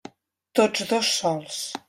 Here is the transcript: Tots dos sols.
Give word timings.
Tots 0.59 0.87
dos 0.93 1.13
sols. 1.19 1.63